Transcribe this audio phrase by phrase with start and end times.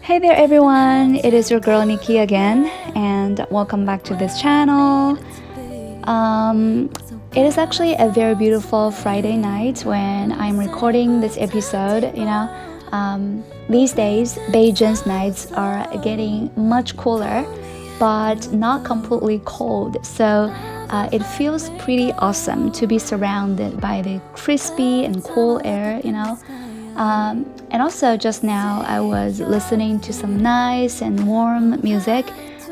[0.00, 5.16] Hey there everyone, it is your girl Nikki again, and welcome back to this channel.
[6.08, 6.90] Um,
[7.36, 12.12] it is actually a very beautiful Friday night when I'm recording this episode.
[12.16, 12.50] You know,
[12.90, 17.46] um, these days Beijing's nights are getting much cooler,
[18.00, 20.04] but not completely cold.
[20.04, 20.52] So
[20.90, 26.12] uh, it feels pretty awesome to be surrounded by the crispy and cool air, you
[26.12, 26.38] know.
[26.96, 32.26] Um, and also, just now, I was listening to some nice and warm music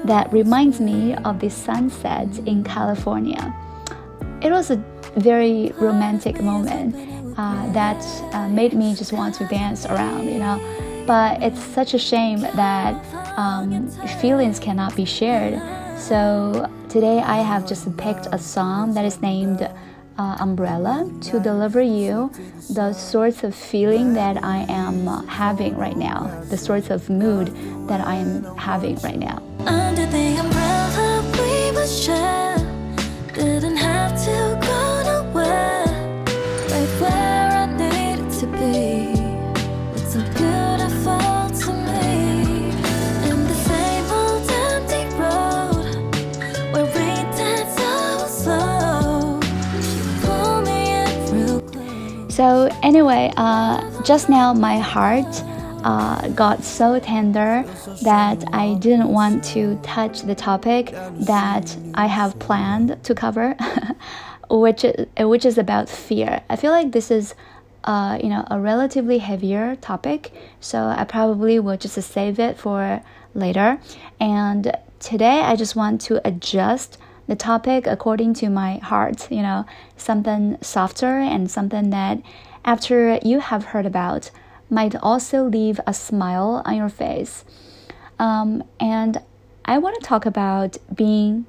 [0.04, 3.54] that reminds me of the sunset in California.
[4.42, 4.76] It was a
[5.16, 6.94] very romantic moment
[7.38, 8.02] uh, that
[8.34, 11.04] uh, made me just want to dance around, you know.
[11.06, 12.94] But it's such a shame that
[13.38, 13.88] um,
[14.20, 15.60] feelings cannot be shared.
[15.98, 19.60] So today I have just picked a song that is named
[20.16, 22.32] uh, Umbrella to deliver you
[22.70, 27.48] the sorts of feeling that I am having right now, the sorts of mood
[27.86, 29.42] that I am having right now.
[29.66, 32.56] Under the umbrella, we was chill.
[33.34, 35.75] Didn't have to go nowhere.
[52.36, 55.42] So anyway, uh, just now my heart
[55.82, 57.64] uh, got so tender
[58.02, 63.56] that I didn't want to touch the topic that I have planned to cover,
[64.50, 66.42] which is, which is about fear.
[66.50, 67.34] I feel like this is.
[67.84, 73.00] Uh, you know, a relatively heavier topic, so I probably will just save it for
[73.32, 73.78] later.
[74.18, 79.66] And today, I just want to adjust the topic according to my heart, you know,
[79.96, 82.20] something softer and something that
[82.64, 84.30] after you have heard about
[84.70, 87.44] might also leave a smile on your face.
[88.18, 89.20] Um, and
[89.64, 91.46] I want to talk about being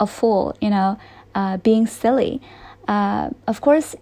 [0.00, 0.98] a fool, you know,
[1.34, 2.40] uh, being silly.
[2.88, 3.96] Uh, of course,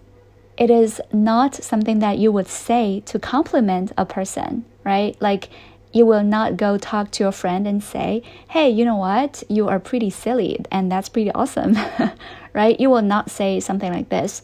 [0.57, 5.19] it is not something that you would say to compliment a person, right?
[5.21, 5.49] Like,
[5.95, 9.41] you will not go talk to your friend and say, hey, you know what?
[9.47, 11.77] You are pretty silly, and that's pretty awesome,
[12.53, 12.77] right?
[12.77, 14.41] You will not say something like this.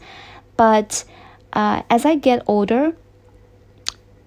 [0.56, 1.04] But
[1.52, 2.96] uh, as I get older,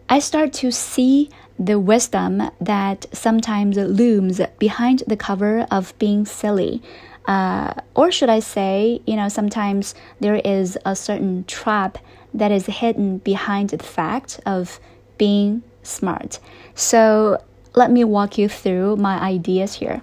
[0.08, 6.84] I start to see the wisdom that sometimes looms behind the cover of being silly.
[7.28, 11.97] Uh, or should I say, you know, sometimes there is a certain trap
[12.36, 14.80] that is hidden behind the fact of
[15.18, 16.40] being smart.
[16.74, 17.42] So
[17.76, 20.02] let me walk you through my ideas here.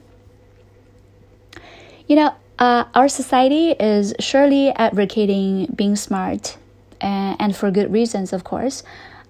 [2.06, 6.56] You know, uh, our society is surely advocating being smart,
[7.00, 8.82] and, and for good reasons, of course.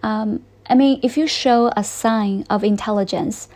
[0.03, 3.48] Um, I mean, if you show a sign of intelligence,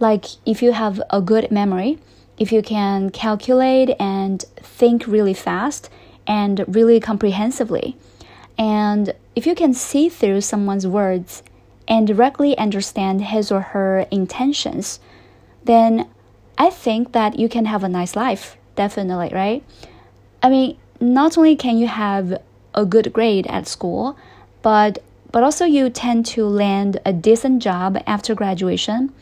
[0.00, 1.98] like if you have a good memory,
[2.38, 5.88] if you can calculate and think really fast
[6.26, 7.96] and really comprehensively,
[8.58, 11.42] and if you can see through someone's words
[11.86, 15.00] and directly understand his or her intentions,
[15.64, 16.08] then
[16.56, 19.62] I think that you can have a nice life, definitely, right?
[20.42, 22.40] I mean, not only can you have
[22.74, 24.16] a good grade at school,
[24.62, 25.02] but
[25.32, 29.12] but also you tend to land a decent job after graduation,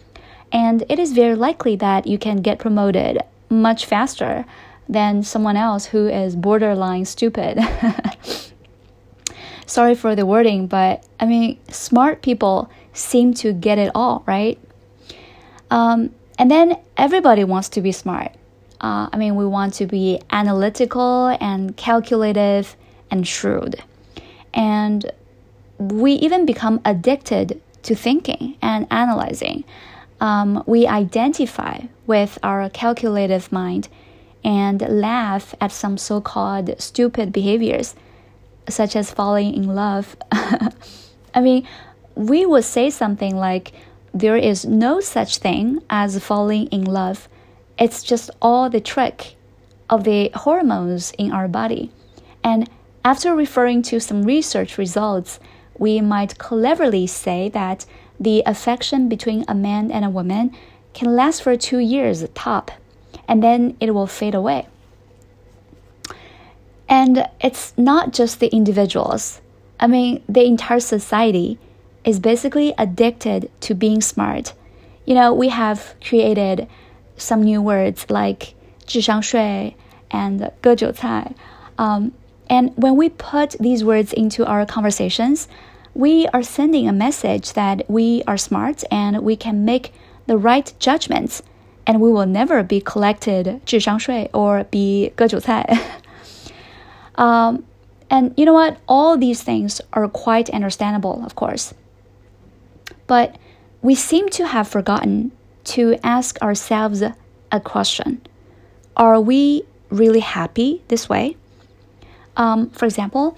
[0.53, 3.19] and it is very likely that you can get promoted
[3.49, 4.45] much faster
[4.89, 7.59] than someone else who is borderline stupid.
[9.67, 14.59] Sorry for the wording, but I mean, smart people seem to get it all, right?
[15.71, 18.33] Um, and then everybody wants to be smart.
[18.81, 22.77] Uh, I mean, we want to be analytical and calculative
[23.11, 23.83] and shrewd.
[24.53, 25.11] And
[25.79, 29.65] we even become addicted to thinking and analyzing.
[30.21, 33.89] Um, we identify with our calculative mind
[34.45, 37.95] and laugh at some so called stupid behaviors,
[38.69, 40.17] such as falling in love.
[41.35, 41.67] I mean,
[42.15, 43.73] we would say something like,
[44.15, 47.29] there is no such thing as falling in love.
[47.79, 49.37] It's just all the trick
[49.89, 51.91] of the hormones in our body.
[52.45, 52.69] And
[53.05, 55.41] after referring to some research results,
[55.79, 57.87] we might cleverly say that
[58.21, 60.55] the affection between a man and a woman
[60.93, 62.71] can last for two years top,
[63.27, 64.67] and then it will fade away.
[66.92, 69.42] And it's not just the individuals.
[69.80, 71.60] I mean, the entire society
[72.04, 74.54] is basically addicted to being smart.
[75.06, 76.68] You know, we have created
[77.18, 78.56] some new words like
[78.86, 79.76] 智商税
[80.10, 81.34] and 割韭菜.
[81.78, 82.12] Um,
[82.50, 85.48] and when we put these words into our conversations,
[85.94, 89.92] we are sending a message that we are smart and we can make
[90.28, 91.42] the right judgments
[91.86, 95.66] and we will never be collected 智商税 or be 割韭菜.
[97.17, 97.65] um,
[98.11, 98.79] and you know what?
[98.87, 101.73] All these things are quite understandable, of course.
[103.07, 103.37] But
[103.81, 105.33] we seem to have forgotten
[105.65, 108.21] to ask ourselves a question
[108.97, 111.37] Are we really happy this way?
[112.37, 113.37] Um, for example,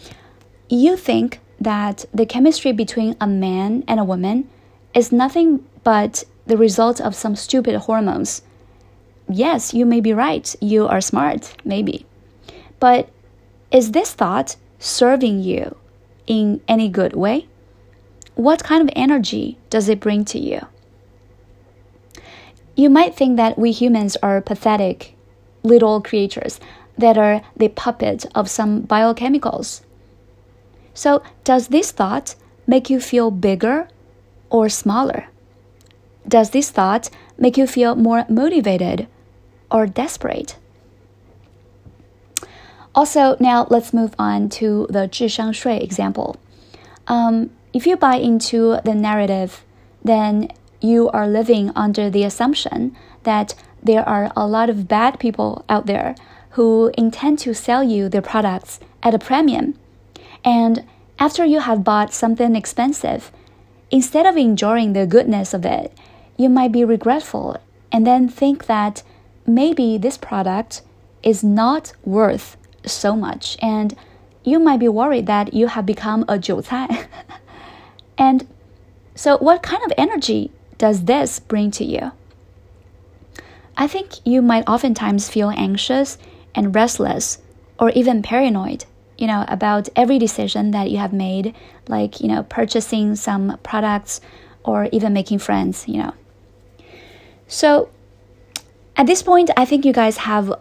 [0.68, 4.48] you think that the chemistry between a man and a woman
[4.94, 8.42] is nothing but the result of some stupid hormones.
[9.28, 10.54] Yes, you may be right.
[10.60, 12.06] You are smart, maybe.
[12.78, 13.08] But
[13.74, 15.76] is this thought serving you
[16.28, 17.48] in any good way?
[18.36, 20.60] What kind of energy does it bring to you?
[22.76, 25.16] You might think that we humans are pathetic
[25.64, 26.60] little creatures
[26.96, 29.80] that are the puppet of some biochemicals.
[30.94, 32.36] So, does this thought
[32.68, 33.88] make you feel bigger
[34.50, 35.26] or smaller?
[36.28, 39.08] Does this thought make you feel more motivated
[39.68, 40.56] or desperate?
[42.93, 46.35] Also, now let's move on to the 智商税 example.
[47.07, 49.63] Um, if you buy into the narrative,
[50.03, 50.49] then
[50.81, 53.53] you are living under the assumption that
[53.83, 56.15] there are a lot of bad people out there
[56.51, 59.75] who intend to sell you their products at a premium.
[60.43, 60.83] And
[61.19, 63.31] after you have bought something expensive,
[63.91, 65.93] instead of enjoying the goodness of it,
[66.37, 67.57] you might be regretful
[67.91, 69.03] and then think that
[69.45, 70.81] maybe this product
[71.21, 72.55] is not worth
[72.86, 73.96] so much and
[74.44, 77.06] you might be worried that you have become a 韭菜.
[78.18, 78.46] and
[79.14, 82.12] so what kind of energy does this bring to you?
[83.76, 86.18] I think you might oftentimes feel anxious
[86.54, 87.38] and restless
[87.78, 88.84] or even paranoid,
[89.18, 91.54] you know, about every decision that you have made,
[91.88, 94.20] like, you know, purchasing some products
[94.62, 96.14] or even making friends, you know.
[97.48, 97.88] So
[98.96, 100.54] at this point, I think you guys have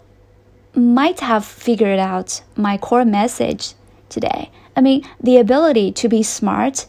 [0.76, 3.74] might have figured out my core message
[4.10, 4.50] today.
[4.76, 6.88] I mean, the ability to be smart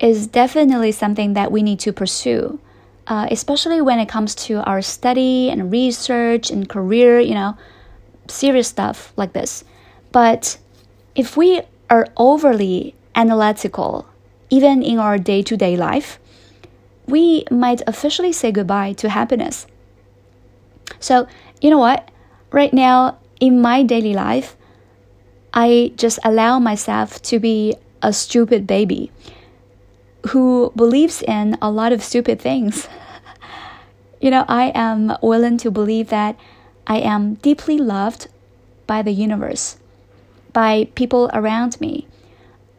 [0.00, 2.58] is definitely something that we need to pursue,
[3.06, 7.56] uh, especially when it comes to our study and research and career, you know,
[8.28, 9.64] serious stuff like this.
[10.10, 10.58] But
[11.14, 14.06] if we are overly analytical,
[14.50, 16.18] even in our day to day life,
[17.06, 19.66] we might officially say goodbye to happiness.
[20.98, 21.26] So,
[21.60, 22.10] you know what?
[22.52, 24.56] Right now, in my daily life,
[25.54, 29.10] I just allow myself to be a stupid baby
[30.28, 32.88] who believes in a lot of stupid things.
[34.20, 36.38] you know, I am willing to believe that
[36.86, 38.28] I am deeply loved
[38.86, 39.78] by the universe,
[40.52, 42.06] by people around me,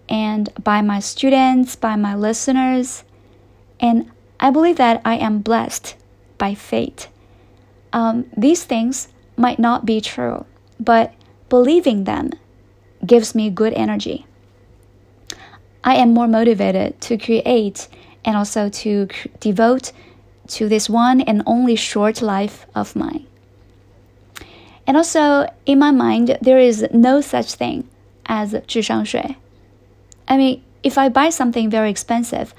[0.08, 3.04] and by my students, by my listeners.
[3.80, 5.96] And I believe that I am blessed
[6.38, 7.08] by fate.
[7.92, 10.45] Um, these things might not be true,
[10.81, 11.15] but
[11.49, 12.31] believing them
[13.07, 14.27] gives me good energy.
[15.85, 17.89] I am more motivated to create
[18.25, 19.09] and also to
[19.41, 19.93] devote
[20.49, 23.27] to this one and only short life of mine.
[24.87, 27.89] And also, in my mind, there is no such thing
[28.27, 29.37] as 智商税.
[30.27, 32.55] I mean, if I buy something very expensive,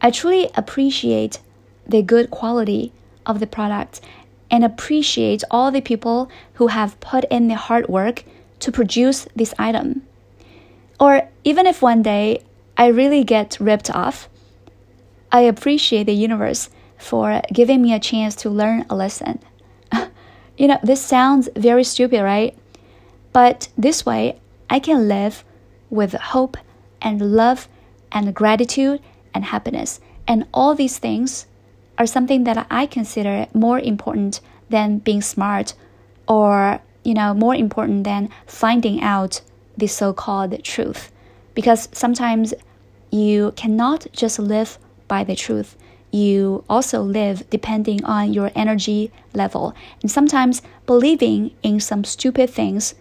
[0.00, 1.40] I truly appreciate
[1.86, 2.92] the good quality
[3.26, 4.00] of the product
[4.49, 8.23] and appreciate all the people who have put in the hard work
[8.59, 10.03] to produce this item.
[10.99, 12.43] Or even if one day
[12.77, 14.29] I really get ripped off,
[15.31, 19.39] I appreciate the universe for giving me a chance to learn a lesson.
[20.57, 22.57] you know, this sounds very stupid, right?
[23.33, 25.43] But this way, I can live
[25.89, 26.57] with hope
[27.01, 27.67] and love
[28.11, 29.01] and gratitude
[29.33, 29.99] and happiness.
[30.27, 31.45] And all these things
[31.97, 35.73] are something that I consider more important than being smart
[36.27, 39.41] or, you know, more important than finding out
[39.77, 41.11] the so called truth
[41.53, 42.53] because sometimes
[43.11, 45.75] you cannot just live by the truth.
[46.11, 49.73] You also live depending on your energy level.
[50.01, 52.95] And sometimes believing in some stupid things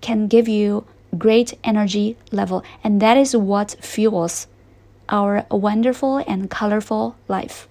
[0.00, 0.84] can give you
[1.16, 2.62] great energy level.
[2.84, 4.46] And that is what fuels
[5.08, 7.68] our wonderful and colorful life.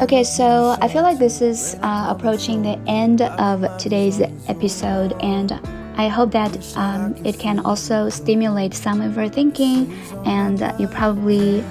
[0.00, 5.50] Okay, so I feel like this is uh, approaching the end of today's episode, and
[5.96, 9.92] I hope that um, it can also stimulate some of your thinking,
[10.24, 11.64] and you probably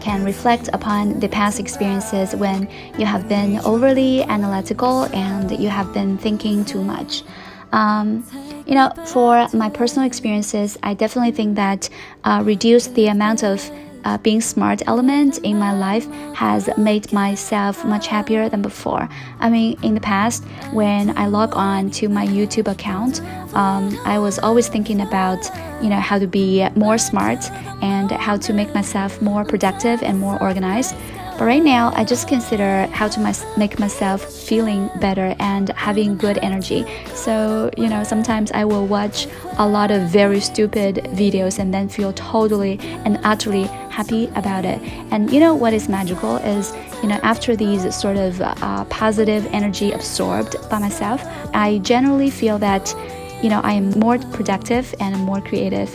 [0.00, 5.92] can reflect upon the past experiences when you have been overly analytical and you have
[5.92, 7.22] been thinking too much.
[7.70, 8.24] Um,
[8.66, 11.90] You know, for my personal experiences, I definitely think that
[12.24, 13.60] uh, reduce the amount of
[14.04, 19.08] uh, being smart element in my life has made myself much happier than before.
[19.40, 23.20] I mean, in the past, when I log on to my YouTube account,
[23.54, 25.38] um, I was always thinking about,
[25.82, 27.50] you know, how to be more smart
[27.82, 30.94] and how to make myself more productive and more organized.
[31.36, 36.38] But right now, I just consider how to make myself feeling better and having good
[36.38, 36.86] energy.
[37.12, 39.26] So, you know, sometimes I will watch
[39.58, 44.80] a lot of very stupid videos and then feel totally and utterly happy about it.
[45.10, 46.72] And you know what is magical is,
[47.02, 51.20] you know, after these sort of uh, positive energy absorbed by myself,
[51.52, 52.94] I generally feel that,
[53.42, 55.92] you know, I am more productive and more creative.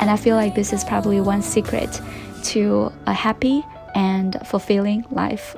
[0.00, 2.00] And I feel like this is probably one secret
[2.44, 3.62] to a happy
[3.96, 5.56] and fulfilling life.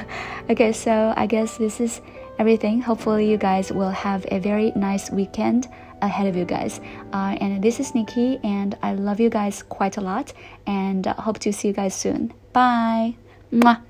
[0.50, 2.00] okay, so I guess this is
[2.38, 2.80] everything.
[2.80, 5.66] Hopefully, you guys will have a very nice weekend
[6.00, 6.80] ahead of you guys.
[7.12, 10.32] Uh, and this is Nikki, and I love you guys quite a lot,
[10.66, 12.32] and hope to see you guys soon.
[12.52, 13.16] Bye.
[13.52, 13.89] Mwah.